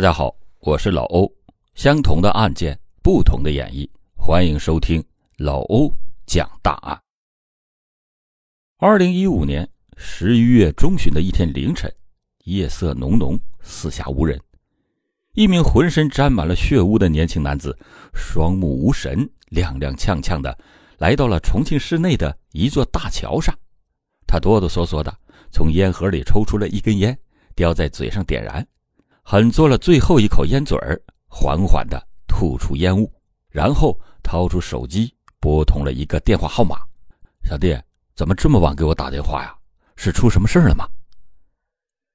[0.00, 1.30] 大家好，我是老欧。
[1.74, 5.04] 相同的案件，不同的演绎，欢迎收听
[5.36, 5.92] 老欧
[6.24, 6.98] 讲大案。
[8.78, 9.68] 二零一五年
[9.98, 11.94] 十一月中旬的一天凌晨，
[12.44, 14.40] 夜色浓浓，四下无人。
[15.34, 17.78] 一名浑身沾满了血污的年轻男子，
[18.14, 20.58] 双目无神，踉踉跄跄的
[20.96, 23.54] 来到了重庆市内的一座大桥上。
[24.26, 25.14] 他哆哆嗦嗦的
[25.50, 27.18] 从烟盒里抽出了一根烟，
[27.54, 28.66] 叼在嘴上点燃。
[29.22, 33.12] 狠嘬了最后一口烟嘴儿，缓缓的吐出烟雾，
[33.48, 36.76] 然后掏出手机拨通了一个电话号码
[37.44, 37.78] ：“小弟，
[38.14, 39.54] 怎么这么晚给我打电话呀？
[39.96, 40.88] 是出什么事了吗？”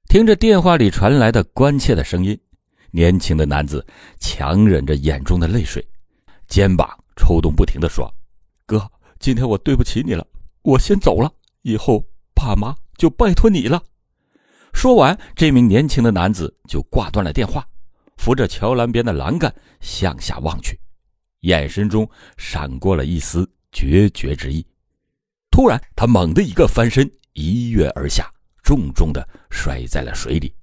[0.08, 2.38] 听着电话里传来的关切的声音，
[2.90, 3.84] 年轻的男子
[4.20, 5.86] 强忍着眼中的泪水，
[6.46, 8.12] 肩膀抽动不停的说
[8.66, 10.26] ：“哥，今天我对不起你了，
[10.62, 13.82] 我先走了，以后爸妈就拜托你了。”
[14.76, 17.66] 说完，这名年轻的男子就挂断了电话，
[18.18, 20.78] 扶着桥栏边的栏杆向下望去，
[21.40, 22.06] 眼神中
[22.36, 24.64] 闪过了一丝决绝之意。
[25.50, 28.30] 突然，他猛地一个翻身，一跃而下，
[28.62, 30.54] 重重的摔在了水里，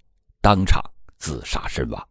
[0.42, 0.80] 当场
[1.18, 2.08] 自杀身亡。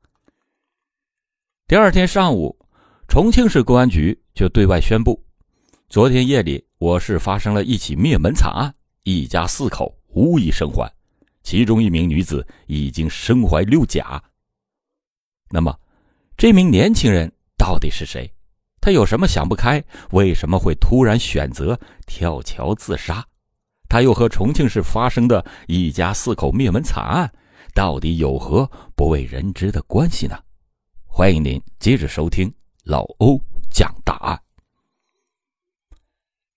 [1.68, 2.58] 第二天上午，
[3.06, 5.24] 重庆市公安局就对外宣布，
[5.88, 8.74] 昨天夜里我市发生了一起灭门惨案，
[9.05, 10.92] 一家四口无一生还。
[11.42, 14.22] 其中一名女子已经身怀六甲。
[15.50, 15.78] 那么，
[16.36, 18.32] 这名年轻人到底是谁？
[18.80, 19.82] 他有什么想不开？
[20.10, 23.24] 为什么会突然选择跳桥自杀？
[23.88, 27.30] 他又和重庆市发生的一家四口灭门惨案
[27.74, 30.36] 到底有何不为人知的关系呢？
[31.06, 32.52] 欢迎您接着收听
[32.84, 33.38] 老欧
[33.70, 34.42] 讲大案。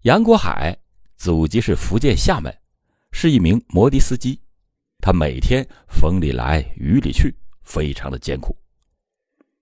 [0.04, 0.78] 杨国海，
[1.18, 2.56] 祖籍是福建厦门，
[3.12, 4.40] 是一名摩的司机。
[5.06, 8.58] 他每天风里来雨里去，非常的艰苦。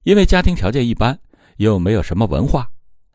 [0.04, 1.20] 因为家庭条件一般，
[1.58, 2.66] 又没有什么文化，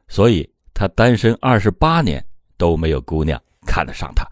[0.09, 2.23] 所以他单身二十八年
[2.59, 4.31] 都没有姑娘看得上他。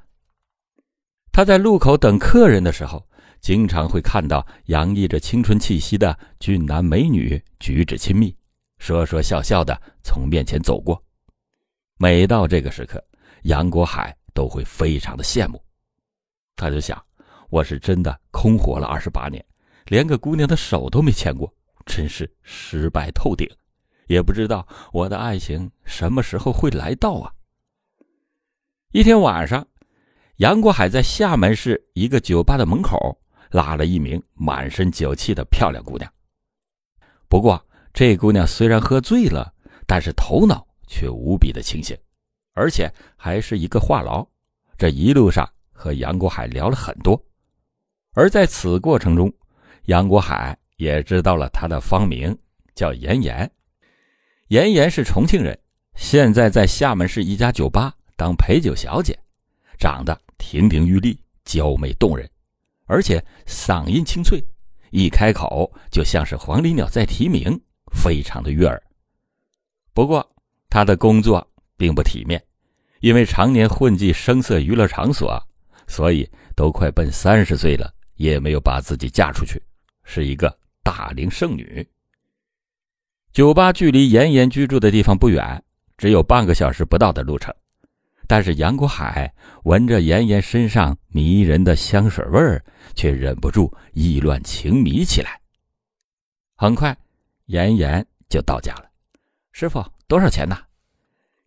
[1.32, 3.02] 他在路口等客人的时候，
[3.40, 8.36] 经常会看到洋溢着青春气息的俊男美女，举止亲密，
[8.76, 11.02] 说说笑笑的从面前走过。
[11.96, 13.02] 每到这个时刻，
[13.44, 15.58] 杨国海都会非常的羡慕，
[16.56, 17.02] 他就想。
[17.56, 19.42] 我是真的空活了二十八年，
[19.86, 21.50] 连个姑娘的手都没牵过，
[21.86, 23.48] 真是失败透顶。
[24.08, 27.32] 也不知道我的爱情什么时候会来到啊！
[28.92, 29.66] 一天晚上，
[30.36, 33.18] 杨国海在厦门市一个酒吧的门口
[33.50, 36.12] 拉了一名满身酒气的漂亮姑娘。
[37.26, 39.50] 不过，这姑娘虽然喝醉了，
[39.86, 41.96] 但是头脑却无比的清醒，
[42.52, 44.28] 而且还是一个话痨。
[44.76, 47.18] 这一路上和杨国海聊了很多。
[48.16, 49.30] 而在此过程中，
[49.84, 52.34] 杨国海也知道了他的芳名
[52.74, 53.48] 叫严严。
[54.48, 55.58] 严严是重庆人，
[55.96, 59.18] 现在在厦门市一家酒吧当陪酒小姐，
[59.78, 62.26] 长得亭亭玉立、娇美动人，
[62.86, 64.42] 而且嗓音清脆，
[64.92, 67.60] 一开口就像是黄鹂鸟在啼鸣，
[67.92, 68.82] 非常的悦耳。
[69.92, 70.26] 不过，
[70.70, 71.46] 他的工作
[71.76, 72.42] 并不体面，
[73.00, 75.38] 因为常年混迹声色娱乐场所，
[75.86, 77.92] 所以都快奔三十岁了。
[78.16, 79.62] 也没有把自己嫁出去，
[80.04, 81.86] 是一个大龄剩女。
[83.32, 85.62] 酒吧距离妍妍居住的地方不远，
[85.96, 87.54] 只有半个小时不到的路程。
[88.26, 89.32] 但是杨国海
[89.62, 95.40] 闻着妍妍身上迷人的香水味儿，却忍不住意乱情迷起来。
[96.56, 96.96] 很快，
[97.44, 98.86] 妍妍就到家了。
[99.52, 100.58] 师傅，多少钱呢？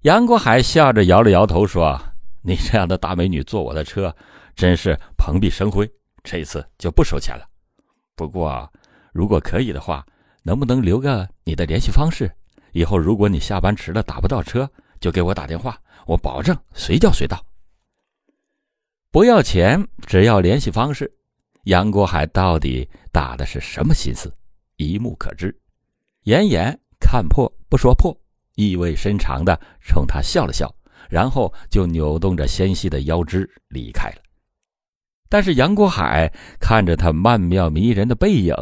[0.03, 1.99] 杨国海笑着摇了摇头说
[2.41, 4.15] ：“你这样的大美女坐我的车，
[4.55, 5.91] 真是蓬荜生辉。”
[6.29, 7.43] 这一次就不收钱了，
[8.15, 8.71] 不过
[9.11, 10.05] 如果可以的话，
[10.43, 12.31] 能不能留个你的联系方式？
[12.71, 14.69] 以后如果你下班迟了打不到车，
[14.99, 17.43] 就给我打电话，我保证随叫随到。
[19.09, 21.11] 不要钱，只要联系方式。
[21.63, 24.31] 杨国海到底打的是什么心思？
[24.75, 25.59] 一目可知。
[26.25, 28.15] 严严看破不说破，
[28.53, 30.71] 意味深长的冲他笑了笑，
[31.09, 34.21] 然后就扭动着纤细的腰肢离开了。
[35.29, 36.27] 但是杨国海
[36.59, 38.55] 看着他曼妙迷人的背影，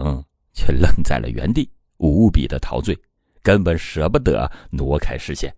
[0.53, 2.97] 却愣在了原地，无比的陶醉，
[3.41, 5.55] 根本舍不得挪开视线。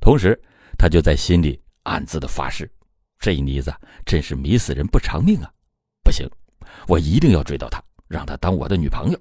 [0.00, 0.40] 同时，
[0.78, 2.70] 他就在心里暗自的发誓：
[3.18, 3.74] 这妮子
[4.06, 5.52] 真是迷死人不偿命啊！
[6.04, 6.28] 不行，
[6.86, 9.18] 我一定要追到她，让她当我的女朋友。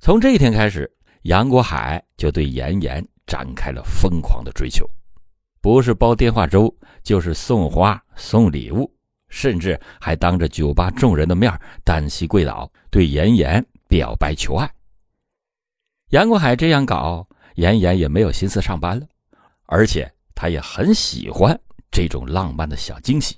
[0.00, 0.90] 从这一天开始，
[1.22, 4.88] 杨国海就对妍妍展开了疯狂的追求，
[5.62, 8.90] 不是煲电话粥，就是送花送礼物。
[9.30, 11.50] 甚至还当着酒吧众人的面
[11.82, 14.70] 单膝跪倒，对严严表白求爱。
[16.10, 19.06] 杨国海这样搞，妍妍也没有心思上班了，
[19.66, 21.58] 而且他也很喜欢
[21.90, 23.36] 这种浪漫的小惊喜，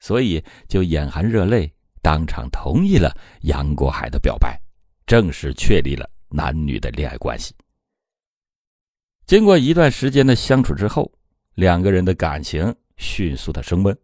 [0.00, 3.12] 所以就眼含热泪，当场同意了
[3.42, 4.58] 杨国海的表白，
[5.06, 7.52] 正式确立了男女的恋爱关系。
[9.26, 11.12] 经过一段时间的相处之后，
[11.54, 13.98] 两个人的感情迅速的升温，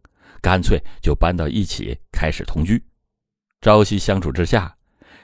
[0.45, 2.79] 干脆就搬到一起开始同居。
[3.63, 4.77] 朝夕相处之下，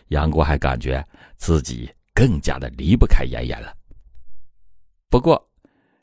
[0.09, 1.07] 杨国海感觉
[1.37, 1.91] 自己。
[2.13, 3.75] 更加的离不开妍妍了。
[5.09, 5.51] 不过，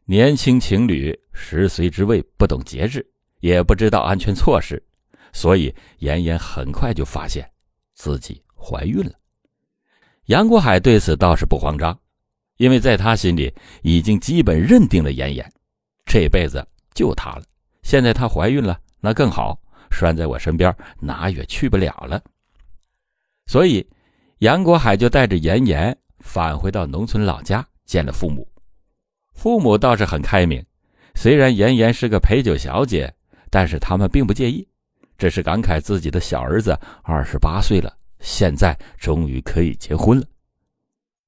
[0.06, 3.06] 年轻情侣十岁之位不懂节制，
[3.40, 4.82] 也不知道安全措施，
[5.32, 7.48] 所以妍妍很快就发现
[7.94, 9.14] 自己怀孕了。
[10.26, 11.96] 杨国海对此倒是不慌张，
[12.56, 13.54] 因为在他心里
[13.84, 15.54] 已经基本认定了妍妍，
[16.04, 16.66] 这辈子
[16.96, 17.44] 就她了。
[17.84, 19.60] 现在她怀孕了，那更好，
[19.90, 22.22] 拴在我身边，哪也去不了了。
[23.46, 23.88] 所以，
[24.40, 25.98] 杨国海就带着妍妍。
[26.20, 28.46] 返回到农村老家见了父母，
[29.34, 30.62] 父母倒是很开明。
[31.14, 33.14] 虽然妍妍是个陪酒小姐，
[33.50, 34.68] 但是他们并不介意，
[35.18, 40.26] 只是感慨自己的小儿子二十八岁了，现在终于可以结婚了。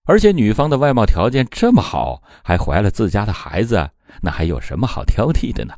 [0.05, 3.89] 而且女方的外貌条件这么好，还怀了自家的孩子，
[4.21, 5.73] 那还有什么好挑剔的呢？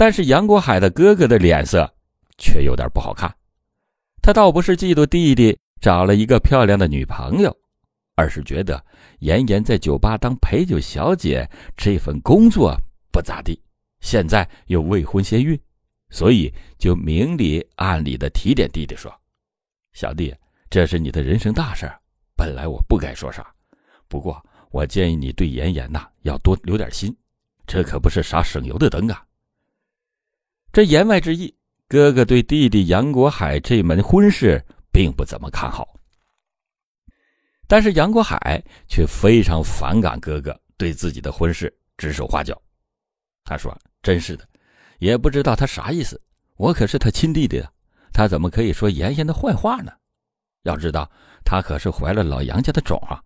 [0.00, 1.86] 但是杨国海的哥哥的脸色
[2.38, 3.30] 却有点不好看，
[4.22, 5.54] 他倒不是嫉妒弟弟。
[5.78, 7.54] 找了一个漂亮的女朋友，
[8.14, 8.82] 而是觉得
[9.18, 12.74] 妍妍在酒吧当陪酒小姐这份工作
[13.12, 13.62] 不咋地，
[14.00, 15.58] 现在又未婚先孕，
[16.08, 19.14] 所以就明里暗里的提点弟弟说
[19.92, 20.34] ：“小弟，
[20.70, 21.86] 这是你的人生大事，
[22.34, 23.46] 本来我不该说啥，
[24.08, 27.14] 不过我建议你对妍妍呐要多留点心，
[27.66, 29.22] 这可不是啥省油的灯啊。”
[30.72, 31.54] 这言外之意，
[31.88, 34.64] 哥哥对弟弟杨国海这门婚事。
[34.92, 35.86] 并不怎么看好，
[37.68, 42.60] 但是杨国海却非常反感哥哥对自己的婚事指手画脚。
[43.44, 43.72] 他说
[44.02, 44.44] ：“真是的，
[44.98, 46.20] 也不知道他啥意思。
[46.56, 47.70] 我可是他亲弟弟啊，
[48.12, 49.92] 他怎么可以说妍妍的坏话呢？
[50.64, 51.08] 要知道，
[51.44, 53.22] 他可是怀了老杨家的种啊！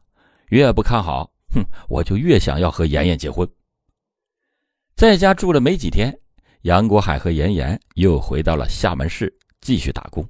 [0.48, 3.48] 越不看好，哼，我就越想要和妍妍结婚。”
[4.94, 6.20] 在家住了没几天，
[6.64, 9.30] 杨国海和妍妍又回到了厦门市
[9.60, 10.26] 继续打工。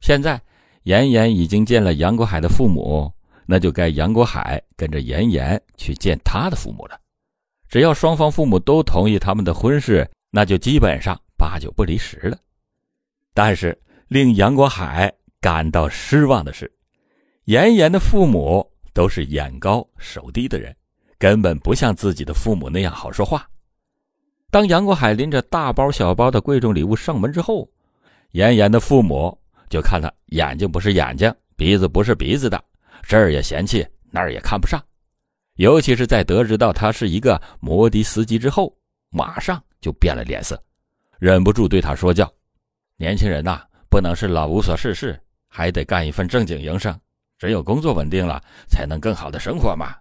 [0.00, 0.40] 现在，
[0.82, 3.08] 妍妍已经见了杨国海的父母，
[3.46, 7.00] 那就该杨国海跟着妍妍去见他的父母了。
[7.68, 12.36] 只要双方父母都同意他们的婚事，那就基本上八九不离十了。
[13.32, 16.68] 但是令杨国海感到失望的是，
[17.44, 20.74] 妍妍的父母都是眼高手低的人，
[21.16, 23.48] 根本不像自己的父母那样好说话。
[24.50, 27.68] 当杨国海拎着大包小包的贵重礼物上门之后，
[28.32, 29.36] 妍妍的父母。
[29.68, 32.58] 就看他眼睛不是眼睛，鼻子不是鼻子的，
[33.02, 34.82] 这儿也嫌弃，那儿也看不上。
[35.56, 38.74] 尤其是在得知到他是一个摩的司机之后，
[39.10, 40.58] 马上就变了脸色，
[41.18, 42.32] 忍不住对他说教
[42.96, 43.60] ：“年轻人呐，
[43.90, 46.98] 不能是老无所事事，还得干一份正经营生。
[47.36, 49.94] 只有工作稳定了，才能更好的生活嘛。”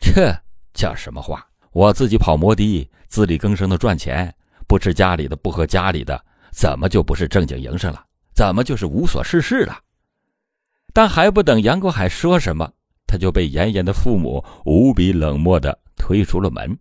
[0.00, 0.34] 这
[0.72, 1.46] 叫什么话？
[1.72, 4.34] 我自己跑摩的，自力更生的赚钱，
[4.66, 6.22] 不吃家里的，不喝家里的，
[6.52, 8.04] 怎么就不是正经营生了？
[8.34, 9.78] 怎么就是无所事事了？
[10.92, 12.70] 但还不等杨国海说什么，
[13.06, 16.78] 他就被妍妍的父母无比冷漠的推出了门。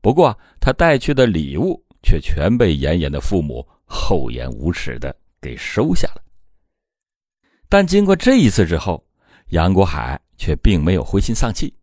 [0.00, 6.22] 不过他带去的礼物却全被妍妍的父母厚颜无耻的给收下了。
[7.68, 9.04] 但经过这一次之后，
[9.48, 11.74] 杨国海却并没有灰心丧气，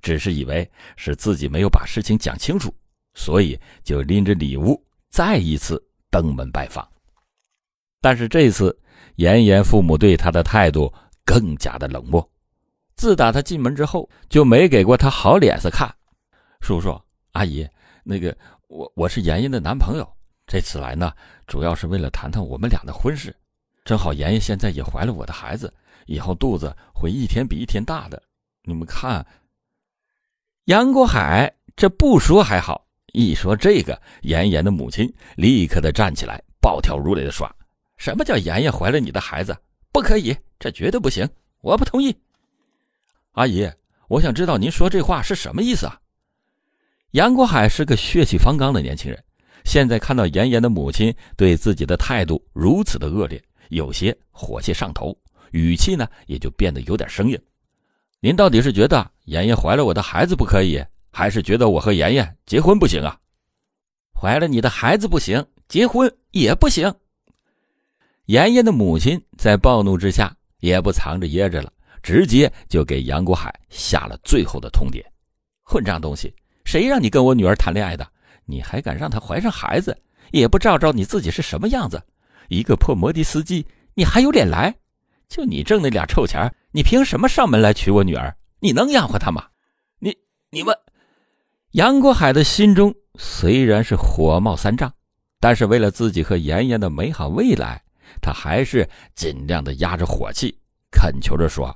[0.00, 2.74] 只是以为是自己没有把事情讲清楚，
[3.14, 6.86] 所以就拎着礼物再一次登门拜访。
[8.00, 8.76] 但是这次，
[9.16, 10.92] 妍妍父母对他的态度
[11.24, 12.26] 更加的冷漠。
[12.96, 15.94] 自打他进门之后，就没给过他好脸色看。
[16.60, 16.98] 叔叔
[17.32, 17.66] 阿姨，
[18.04, 18.36] 那个
[18.68, 20.06] 我我是妍妍的男朋友，
[20.46, 21.12] 这次来呢，
[21.46, 23.34] 主要是为了谈谈我们俩的婚事。
[23.84, 25.72] 正好妍妍现在也怀了我的孩子，
[26.06, 28.22] 以后肚子会一天比一天大的。
[28.62, 29.26] 你们看，
[30.66, 37.50] 杨国海这不说还好，一说这个，妍妍的母亲立刻的站起来，暴跳如雷的说。
[37.96, 39.56] 什么叫妍妍怀了你的孩子？
[39.90, 41.28] 不可以，这绝对不行，
[41.62, 42.14] 我不同意。
[43.32, 43.68] 阿姨，
[44.08, 45.98] 我想知道您说这话是什么意思啊？
[47.12, 49.22] 杨国海是个血气方刚的年轻人，
[49.64, 55.16] 现在看到妍妍的母亲对自己的态度如此的恶劣，有些火气上头，
[55.50, 57.40] 语气呢也就变得有点生硬。
[58.22, 63.18] 您到底是觉得妍妍怀了我的孩子不可以，还是觉得我和妍妍结婚不行啊？
[64.14, 66.92] 怀了你的孩子不行，结婚也不行。
[68.26, 71.72] 妍妍的母亲在暴怒之下，也不藏着掖着了，
[72.02, 75.02] 直接就给杨国海下了最后的通牒
[75.64, 76.30] ：“混账东西，
[76.66, 78.06] 谁让你跟我女儿谈恋爱的？
[78.44, 79.96] 你还敢让她怀上孩子？
[80.30, 82.00] 也不照照你自己是什么样子？
[82.48, 84.76] 一个破摩的司机，你还有脸来？
[85.30, 88.36] 就你挣那俩臭钱，你凭什么上门来娶我女儿？
[88.58, 89.46] 你能养活她吗？
[90.00, 90.14] 你
[90.50, 90.76] 你们……”
[91.72, 94.92] 杨国海的心中虽然是火冒三丈，
[95.38, 97.80] 但是为了自己和妍妍的美好未来，
[98.20, 100.58] 他还是尽量的压着火气，
[100.90, 101.74] 恳求着说：“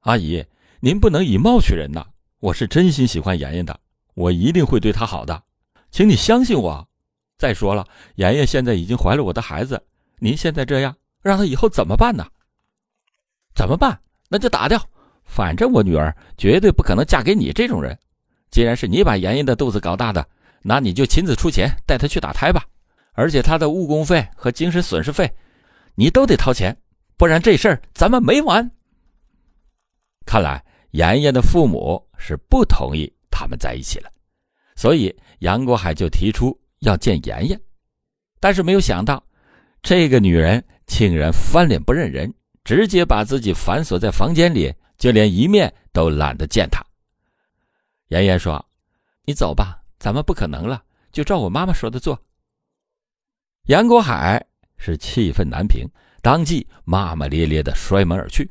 [0.00, 0.44] 阿姨，
[0.80, 2.04] 您不能以貌取人呐！
[2.40, 3.80] 我是真心喜欢妍妍的，
[4.14, 5.42] 我一定会对她好的，
[5.90, 6.86] 请你相信我。
[7.38, 9.82] 再说了，妍妍现在已经怀了我的孩子，
[10.18, 12.26] 您现在这样，让她以后怎么办呢？
[13.54, 13.98] 怎么办？
[14.28, 14.80] 那就打掉，
[15.24, 17.98] 反正我女儿绝对不可能嫁给你这种人。”
[18.50, 20.26] 既然是你把妍妍的肚子搞大的，
[20.62, 22.64] 那你就亲自出钱带她去打胎吧。
[23.12, 25.30] 而且她的误工费和精神损失费，
[25.94, 26.76] 你都得掏钱，
[27.16, 28.68] 不然这事儿咱们没完。
[30.26, 34.10] 看来妍妍的父母是不同意他们在一起了，
[34.74, 37.60] 所以杨国海就提出要见妍妍。
[38.40, 39.22] 但是没有想到，
[39.82, 42.32] 这个女人竟然翻脸不认人，
[42.64, 46.84] 直接把自己反锁在房间里，就连一面都懒得见他。
[48.08, 48.64] 妍妍说
[49.24, 52.20] ：“你走吧，咱们不可能了，就照我妈妈说的做。”
[53.66, 54.44] 杨国海
[54.76, 55.86] 是气愤难平，
[56.22, 58.50] 当即骂骂咧咧的摔门而去。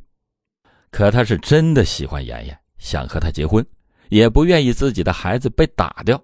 [0.91, 3.65] 可他是真的喜欢妍妍，想和她结婚，
[4.09, 6.23] 也不愿意自己的孩子被打掉，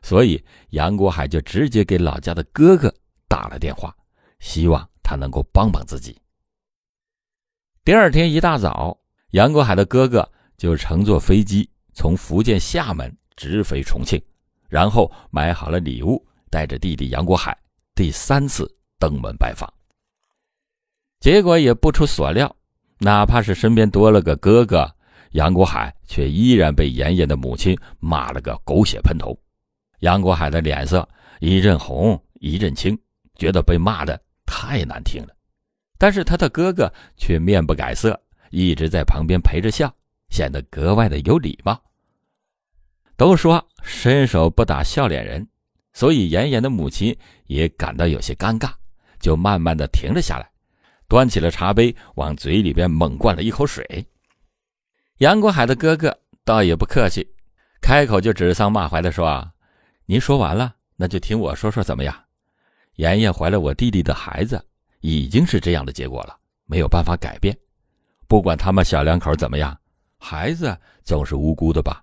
[0.00, 2.92] 所以杨国海就直接给老家的哥哥
[3.28, 3.94] 打了电话，
[4.40, 6.16] 希望他能够帮帮自己。
[7.84, 8.96] 第二天一大早，
[9.32, 11.68] 杨国海的哥哥就乘坐飞机。
[11.92, 14.22] 从福建厦门直飞重庆，
[14.68, 17.58] 然后买好了礼物，带着弟弟杨国海
[17.96, 19.68] 第三次登门拜访。
[21.18, 22.54] 结果也不出所料，
[22.98, 24.88] 哪怕是身边多了个哥哥，
[25.32, 29.36] 杨国海却依然被妍妍的母亲骂了个狗血喷头。
[29.98, 31.06] 杨国海的脸色
[31.40, 32.96] 一阵红一阵青，
[33.34, 35.34] 觉得被骂的太难听了。
[36.02, 39.94] 但是他的哥哥却面不改色，一直在旁边陪着笑。
[40.30, 41.80] 显得格外的有礼貌。
[43.16, 45.46] 都说伸手不打笑脸人，
[45.92, 47.16] 所以妍妍的母亲
[47.46, 48.72] 也感到有些尴尬，
[49.20, 50.50] 就慢慢的停了下来，
[51.06, 54.04] 端起了茶杯往嘴里边猛灌了一口水。
[55.18, 57.24] 杨国海的哥哥倒也不客气，
[57.80, 59.52] 开口就指桑骂槐的说：“啊
[60.06, 62.24] 您说完了，那就听我说说怎么样？
[62.96, 64.64] 妍妍怀了我弟弟的孩子，
[65.02, 67.56] 已经是这样的结果了，没有办法改变。
[68.26, 69.76] 不管他们小两口怎么样。”
[70.24, 72.00] 孩子总是无辜的吧？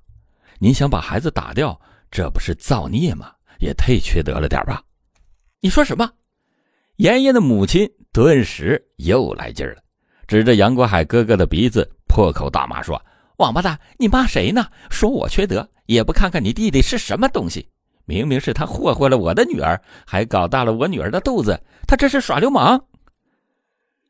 [0.60, 1.80] 您想把孩子打掉，
[2.12, 3.32] 这不是造孽吗？
[3.60, 4.84] 也忒缺德了点吧？
[5.62, 6.12] 你说什么？
[6.98, 9.78] 妍妍的母亲顿时又来劲了，
[10.28, 13.02] 指着杨国海哥哥的鼻子破口大骂说
[13.40, 14.68] ：“王八蛋，你骂谁呢？
[14.90, 17.70] 说我缺德，也不看看你弟弟是什么东西！
[18.04, 22.84] 明明是他祸祸了我的女儿，还搞大了我女儿的肚子，他这是耍流氓！”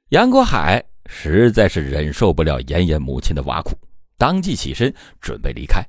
[0.10, 3.78] 杨国海实在是忍受不了妍妍母亲的挖苦。
[4.18, 5.88] 当即起身准备离开，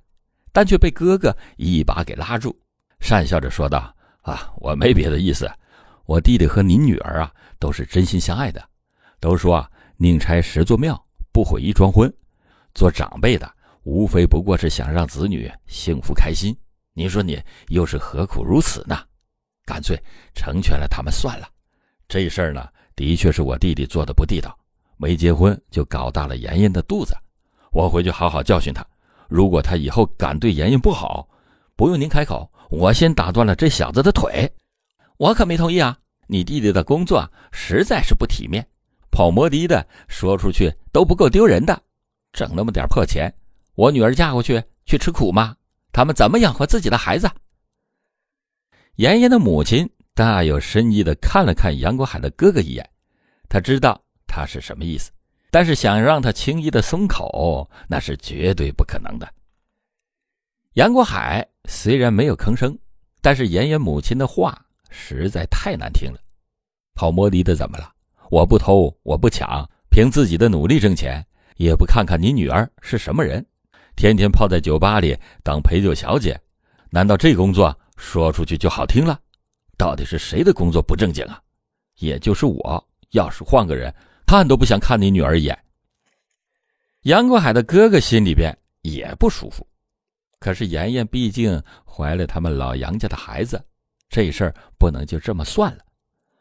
[0.52, 2.54] 但却被哥哥一把给拉住，
[3.00, 5.50] 讪笑着说道：“啊，我没别的意思，
[6.04, 8.62] 我弟弟和您女儿啊都是真心相爱的。
[9.20, 12.12] 都说啊，宁拆十座庙，不毁一桩婚。
[12.74, 13.50] 做长辈的
[13.84, 16.54] 无非不过是想让子女幸福开心。
[16.92, 19.02] 您说你又是何苦如此呢？
[19.64, 19.98] 干脆
[20.34, 21.48] 成全了他们算了。
[22.06, 22.68] 这事儿呢，
[23.00, 24.54] 的确是我弟弟做的不地道，
[24.98, 27.16] 没结婚就搞大了妍妍的肚子。”
[27.72, 28.86] 我回去好好教训他。
[29.26, 31.26] 如果他以后敢对妍妍不好，
[31.76, 34.52] 不用您开口，我先打断了这小子的腿。
[35.16, 35.96] 我可没同意啊！
[36.26, 38.66] 你弟弟的工作实在是不体面，
[39.10, 41.82] 跑摩的的，说出去都不够丢人的。
[42.34, 43.32] 挣那么点破钱，
[43.76, 45.56] 我女儿嫁过去去吃苦吗？
[45.90, 47.30] 他们怎么养活自己的孩子？
[48.96, 49.88] 妍妍的母亲
[50.20, 52.86] 大有深意的看了看杨国海的哥哥一眼，
[53.48, 55.10] 他知道他是什么意思。
[55.50, 59.26] 但是想让他轻易的松口，那是绝对不可能的。
[60.74, 62.78] 杨国海虽然没有吭声，
[63.22, 66.20] 但是妍妍母亲的话实在太难听了。
[66.94, 67.90] 跑摩的的怎么了？
[68.28, 73.42] 我不偷，我不抢，凭自己的努力挣钱，也不看看你女儿是什么人，
[73.96, 76.38] 天天泡在酒吧里当陪酒小姐，
[76.90, 79.18] 难道这工作说出去就好听了？
[79.80, 81.40] 到底是谁的工作不正经啊？
[82.00, 83.90] 也就是我，要是换个人。
[84.26, 85.58] 看都不想看你女儿一眼。
[87.04, 89.66] 杨国海的哥哥心里边也不舒服，
[90.38, 93.58] 可是妍妍毕竟怀了他们老杨家的孩子，
[94.10, 95.82] 这事儿不能就这么算了，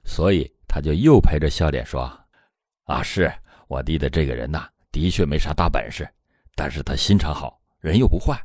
[0.03, 2.01] 所以他就又陪着笑脸说
[2.83, 3.33] ：“啊，是
[3.69, 6.05] 我弟的这个人呐，的确没啥大本事，
[6.55, 8.37] 但是他心肠好，人又不坏，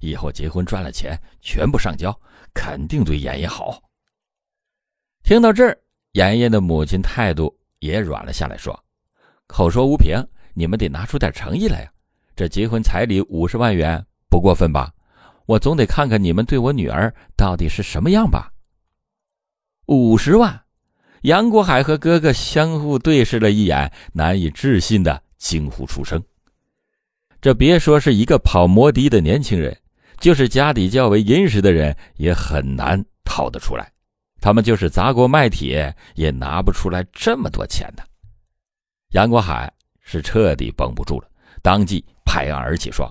[0.00, 2.14] 以后结婚赚了钱，全部上交，
[2.52, 3.82] 肯定对妍妍好。”
[5.32, 5.74] 听到这儿，
[6.12, 8.78] 妍妍的母亲态度也软了下来，说
[9.48, 10.22] ：“口说无凭，
[10.52, 11.90] 你们得拿出点诚意来呀！
[12.36, 14.92] 这结婚彩礼五十万元不过分吧？
[15.46, 18.52] 我总得看看你们对我女儿到底是什么样吧。”
[19.88, 20.64] 五十万，
[21.22, 26.22] 杨国海和哥哥相互对视了一眼，难以置信的惊呼出声。
[27.40, 29.74] 这别说是一个跑摩的的年轻人，
[30.20, 33.90] 就是家底较为殷实的人也很难掏得出来。
[34.42, 38.02] 他们就是砸锅卖铁也拿不出来这么多钱的。
[39.10, 41.28] 杨国海是彻底绷不住了，
[41.62, 43.08] 当即拍案而起说：“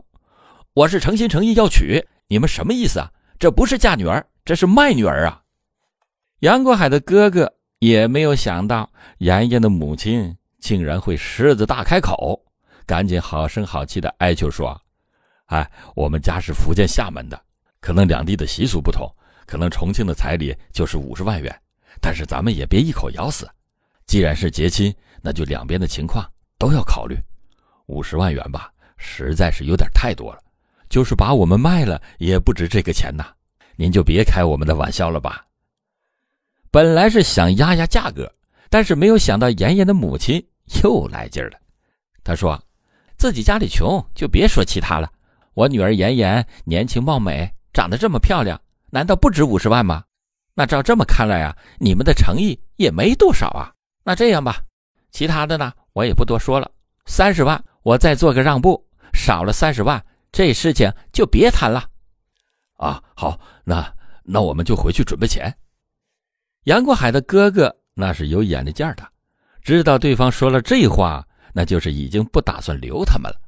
[0.76, 3.10] 我是诚心诚意要娶，你们什么意思啊？
[3.40, 5.42] 这不是嫁女儿，这是卖女儿啊！”
[6.40, 12.38] 杨国海的哥哥也没有想到妍妍的母亲竟然会狮子大开口，
[12.86, 14.80] 赶紧好声好气的哀求说
[15.48, 17.42] ：“哎，我们家是福建厦门的，
[17.80, 19.10] 可能两地的习俗不同。”
[19.52, 21.54] 可能重庆的彩礼就是五十万元，
[22.00, 23.46] 但是咱们也别一口咬死。
[24.06, 26.26] 既然是结亲，那就两边的情况
[26.58, 27.18] 都要考虑。
[27.88, 30.42] 五十万元吧，实在是有点太多了。
[30.88, 33.26] 就是把我们卖了，也不值这个钱呐。
[33.76, 35.46] 您就别开我们的玩笑了吧。
[36.72, 38.34] 本来是想压压价格，
[38.70, 40.42] 但是没有想到妍妍的母亲
[40.82, 41.60] 又来劲了。
[42.24, 42.58] 她说
[43.20, 45.12] ：“自己家里穷，就别说其他了。
[45.56, 48.58] 我女儿妍妍年轻貌美，长得这么漂亮。”
[48.92, 50.04] 难道不值五十万吗？
[50.54, 53.72] 那照这么看来啊，你们的诚意也没多少啊。
[54.04, 54.62] 那这样吧，
[55.12, 56.70] 其他的呢，我也不多说了。
[57.06, 61.90] 三十万，我再做个让步，少了三十万，这事情就别谈了。
[62.78, 65.56] 啊，好，那那我们就回去准备钱。
[66.66, 69.10] 杨国海的哥哥那是有眼力见的，
[69.62, 73.42] 知道对方说了这话，那就是已经不打算留他们了，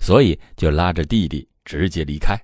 [0.00, 2.36] 所以就拉着弟弟直接离开。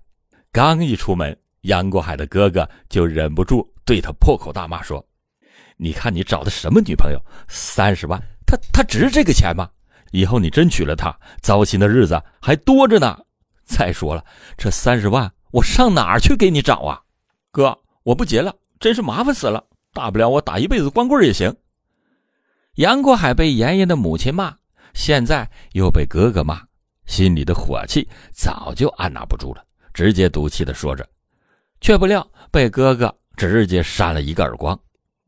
[0.53, 1.37] 刚一出门。
[1.64, 5.05] 杨国海的哥哥就忍不住对他破口大骂说
[5.77, 7.18] ：“你看你找的什么女朋友？
[7.48, 9.68] 三十万，他他值这个钱吗？
[10.12, 13.18] 以后你真娶了她，糟心的日子还多着呢。
[13.64, 14.24] 再说了，
[14.57, 17.00] 这三十万我上哪儿去给你找啊？
[17.50, 19.64] 哥，我不结了，真是麻烦死了。
[19.92, 21.55] 大不了我打一辈子光棍也行。”
[22.77, 24.55] 杨国海被妍妍的母亲骂，
[24.92, 26.61] 现在又被哥哥骂，
[27.07, 31.09] 心里的火气早就按捺不住了，直接赌气的说着。
[31.85, 34.79] 却不料被哥哥直接扇了一个耳光。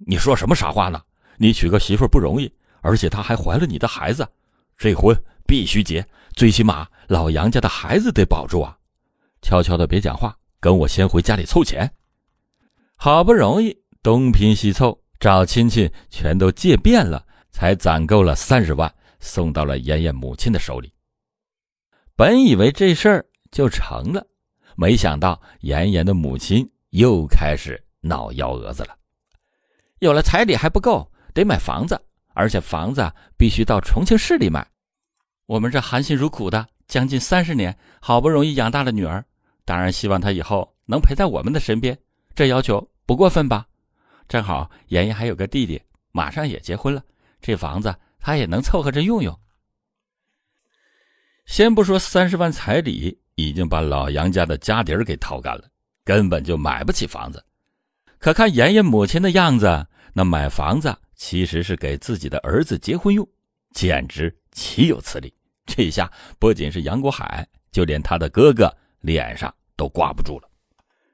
[0.07, 0.99] 你说什么傻话呢？
[1.37, 4.27] 你娶个媳妇不容易，而且她还怀了你的孩子，
[4.79, 5.15] 这婚
[5.47, 8.75] 必须结，最起码老杨家的孩子得保住啊！
[9.43, 11.93] 悄悄的别讲话，跟我先回家里凑钱。
[12.97, 18.91] 好不容易东拼西凑，找亲戚全都借遍了，才攒够了三十万，
[19.21, 20.91] 送到了妍妍母亲的手里。
[22.17, 24.27] 本以为这事儿就成了。
[24.77, 28.97] 没想到妍妍的母亲又开始闹幺蛾子了。
[29.99, 31.99] 有了彩礼还不够，得买房子，
[32.35, 34.67] 而且房子必须到重庆市里买。
[35.47, 39.25] 我们这含辛茹苦的将近三十年，好不容易养大了女儿，
[39.65, 41.99] 当然希望她以后能陪在我们的身边。
[42.35, 43.67] 这要求不过分吧？
[44.29, 45.81] 正好妍妍还有个弟弟，
[46.13, 47.03] 马上也结婚了，
[47.41, 49.41] 这房子她也能凑合着用用。
[51.47, 53.23] 先不说三十万彩礼。
[53.37, 55.65] 已经把老杨家的家底儿给掏干了，
[56.05, 57.43] 根本就买不起房子。
[58.19, 63.27] 可看妍妍母亲的样子，那买房子其实是给自己的儿子结婚用，
[63.73, 65.33] 简直岂有此理！
[65.67, 70.49] 这下不仅是杨国海，就连他的哥哥脸上都挂不住了。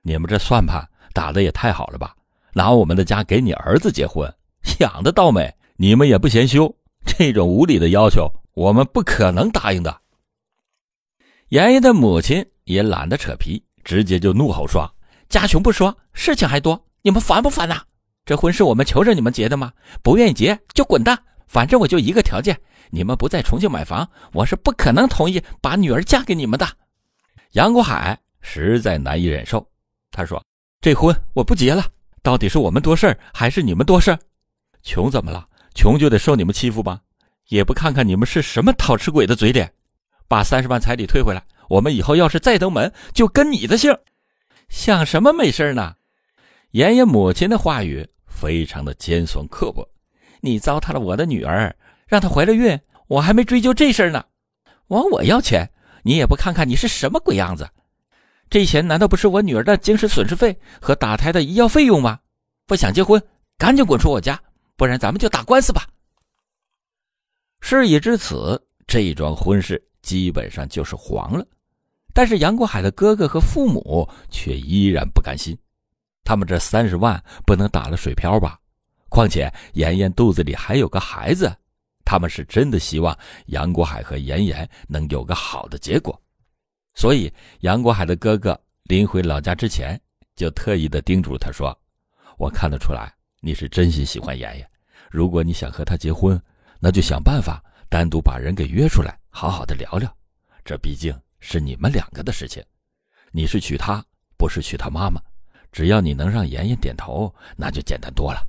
[0.03, 2.15] 你们这算盘打的也太好了吧？
[2.53, 4.33] 拿我们的家给你儿子结婚，
[4.63, 5.53] 想得倒美？
[5.77, 6.73] 你们也不嫌羞，
[7.05, 10.02] 这种无理的要求，我们不可能答应的。
[11.53, 14.91] 妍妍的母亲也懒得扯皮，直接就怒吼说
[15.29, 17.83] ：“家穷不说，事情还多，你们烦不烦呐？
[18.25, 19.71] 这婚是我们求着你们结的吗？
[20.03, 21.19] 不愿意结就滚蛋！
[21.47, 26.67] 反正我就一个条件，你们不在重庆买房，我是不可能同意把女儿嫁给你们的。”
[27.53, 29.63] 杨国海实在难以忍受，
[30.11, 30.43] 他说
[30.81, 31.85] ：“这婚我不结了，
[32.23, 34.19] 到底是我们多事还是你们多事
[34.83, 35.47] 穷怎么了？
[35.75, 36.99] 穷就得受你们欺负吧？
[37.49, 39.71] 也不看看你们是什么讨吃鬼的嘴脸。”
[40.33, 43.95] 把三十万彩礼退回来，我们以后要是再登门，就跟你的姓。
[44.71, 45.95] 想什么没事呢？
[46.71, 49.87] 妍妍母亲的话语非常的尖酸刻薄。
[50.41, 54.25] 你糟蹋了我的女儿，让她怀了孕，我还没追究这事呢。
[54.87, 55.71] 往我要钱，
[56.03, 57.69] 你也不看看你是什么鬼样子。
[58.49, 62.19] 这钱难道不是我女儿的精神损失费和打胎的医药费用吗？
[62.67, 63.23] 不想结婚，
[63.59, 64.41] 赶紧滚出我家，
[64.79, 65.87] 不然咱们就打官司吧。
[67.61, 68.67] 事已至此。
[68.85, 71.47] 这桩婚事基本上就是黄了。
[72.13, 75.57] 但是杨国海的哥哥和父母却依然不甘心，
[76.25, 78.59] 他们这三十万不能打了水漂吧？
[79.09, 81.55] 况且妍妍肚子里还有个孩子，
[82.05, 86.21] 他们是真的希望杨国海和妍妍能有个好的结果。
[86.95, 89.99] 所以杨国海的哥哥临回老家之前，
[90.37, 91.75] 就特意的叮嘱他说
[92.37, 93.11] ：“我看得出来
[93.41, 94.69] 你是真心喜欢妍妍，
[95.11, 96.39] 如果你想和她结婚，
[96.79, 100.17] 那就想办法单独把人给约出来，好好的聊聊。
[100.65, 101.13] 这毕竟……”
[101.45, 102.63] 是你们两个的事情，
[103.33, 104.01] 你是娶她，
[104.39, 105.21] 不是娶她妈妈。
[105.73, 108.47] 只要你能让妍妍点头，那就简单多了。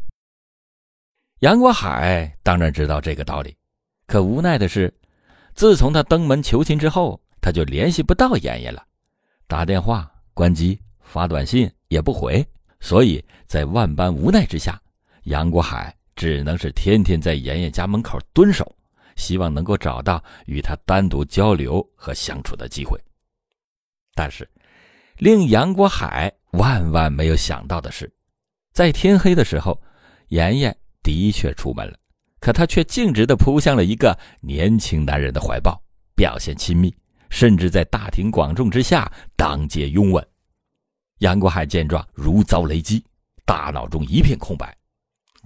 [1.40, 3.58] 杨国海当然知道这个道理，
[4.06, 4.94] 可无奈的是，
[5.56, 8.86] 自从他登门求亲之后，他就联系不到妍妍了，
[9.48, 12.48] 打电话关机，发短信也不回。
[12.80, 14.80] 所以在万般无奈之下，
[15.24, 18.72] 杨国海只能是天天在妍妍家门口蹲守。
[19.16, 23.00] 希望能够找到与他单独交流和相处的机会，
[24.14, 24.50] 但是
[25.18, 28.12] 令杨国海万万没有想到的是，
[28.72, 29.80] 在天黑的时候，
[30.30, 31.98] 妍妍的确出门了，
[32.40, 35.82] 可她却径直地扑向了一个年轻男人的怀抱，
[36.16, 36.94] 表现亲密，
[37.30, 40.26] 甚至在大庭广众之下当街拥吻。
[41.20, 43.04] 杨国海见状如遭雷击，
[43.46, 44.76] 大脑中一片空白，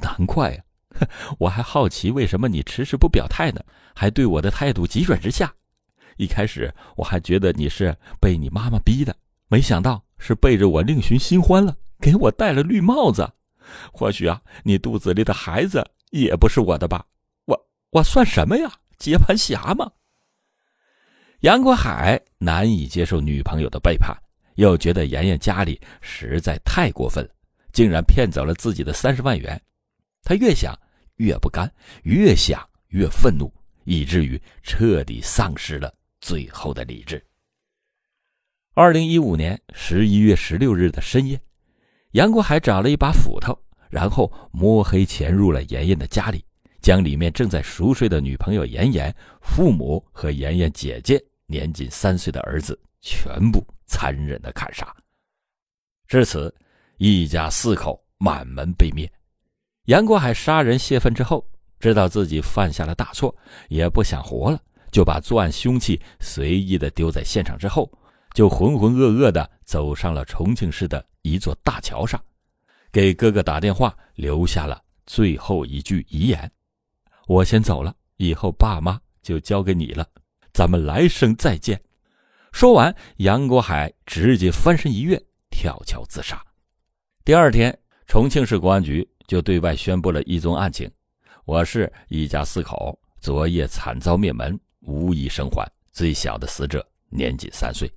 [0.02, 0.64] 难怪呀。
[1.40, 3.62] 我还好奇为什么你迟迟不表态呢？
[3.96, 5.54] 还对我的态度急转直下。
[6.18, 9.16] 一开始我还觉得你是被你妈妈逼的，
[9.50, 13.32] 没想到是背着我另寻新欢了，给我戴了绿帽子。
[13.92, 17.06] 或许啊，你肚子里的孩子也不是我的吧？
[17.46, 18.72] 我我算什么呀？
[18.98, 19.92] 接盘侠吗？
[21.42, 24.16] 杨国海难以接受女朋友的背叛，
[24.56, 27.30] 又觉得妍妍家里实在太过分了，
[27.72, 29.62] 竟然骗走了自己的三十万元。
[30.24, 30.74] 他越想。
[31.18, 31.72] 越不甘，
[32.04, 33.52] 越想越愤怒，
[33.84, 37.24] 以至于彻底丧失了最后的理智。
[38.74, 41.40] 二零一五年十一月十六日的深夜，
[42.12, 43.58] 杨国海找了一把斧头，
[43.90, 46.46] 然后摸黑潜入了妍妍的家里，
[46.80, 54.96] 将里面正在熟睡的女朋友妍妍、父母和妍妍姐姐年仅三岁的儿子全部残忍的砍杀。
[56.08, 56.54] 至此，
[56.98, 59.12] 一家四口满门被灭。
[59.88, 61.46] 杨国海杀人泄愤之后，
[61.80, 63.34] 知道自己犯下了大错，
[63.70, 64.60] 也不想活了，
[64.92, 67.90] 就把作案凶器随意的丢在现场之后，
[68.34, 72.22] 就浑浑噩噩的走上了重庆市的一座大桥上，
[72.92, 76.52] 给哥哥打电话，留下了最后一句遗言
[77.26, 80.06] ：“我先走了，以后爸妈就交给你了，
[80.52, 81.82] 咱们来生再见。”
[82.52, 85.18] 说完，杨国海直接翻身一跃，
[85.50, 86.44] 跳桥自杀。
[87.24, 89.10] 第二天，重庆市公安局。
[89.28, 90.90] 就对外宣布了一宗案情：
[91.44, 97.92] 我市一家四口昨夜惨遭灭门，无一生还，最小的死者年仅三岁。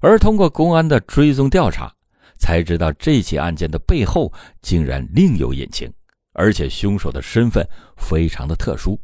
[0.00, 1.94] 而通过公安的追踪调查，
[2.38, 5.92] 才知道这起案件的背后竟然另有隐情，
[6.32, 8.98] 而且凶手的身份非常的特殊。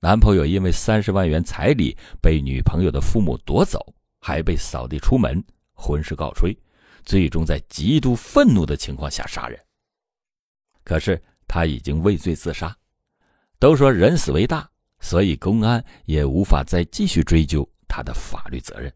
[0.00, 6.54] 男朋友因为三十万元彩礼被女朋友的父母夺走，还被扫地出门，婚事告吹，
[7.04, 9.58] 最终在极度愤怒的情况下杀人。
[10.84, 12.76] 可是他已经畏罪自杀。
[13.58, 14.68] 都说人死为大，
[15.00, 18.92] 所以公安也无法再继续追究他的法律责任。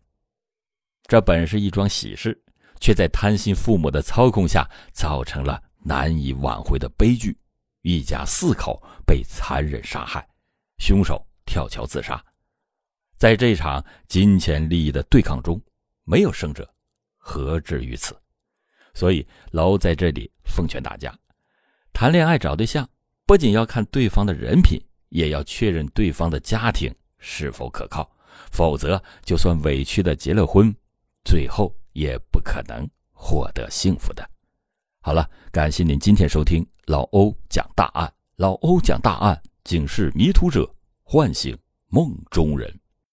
[1.05, 2.37] 这本是一桩喜事，
[2.81, 7.39] 却在贪心父母的操控下，造成了难以挽回的悲剧。
[7.83, 10.29] 一家四口被残忍杀害，
[10.79, 12.21] 凶手跳桥自杀。
[13.17, 15.63] 在这场金钱利益的对抗中，
[16.03, 16.69] 没有胜者，
[17.17, 18.21] 何至于此？
[18.93, 21.17] 所以，老在这里奉劝大家。
[21.97, 22.87] 谈恋爱找对象，
[23.25, 24.79] 不仅要看对方的人品，
[25.09, 28.07] 也要确认对方的家庭是否可靠，
[28.53, 30.71] 否则就算委屈的结了婚，
[31.25, 34.23] 最后也不可能获得幸福的。
[35.01, 40.71] 好了，感谢您今天收听老欧讲大案，老欧讲大案，警示迷途者，
[41.03, 41.57] 唤醒
[41.89, 42.71] 梦中人。